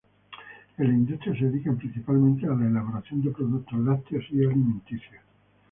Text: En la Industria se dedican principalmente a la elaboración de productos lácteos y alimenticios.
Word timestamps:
En 0.79 0.87
la 0.87 0.93
Industria 0.95 1.37
se 1.37 1.45
dedican 1.45 1.77
principalmente 1.77 2.47
a 2.47 2.55
la 2.55 2.65
elaboración 2.65 3.21
de 3.21 3.29
productos 3.29 3.77
lácteos 3.81 4.25
y 4.31 4.43
alimenticios. 4.43 5.21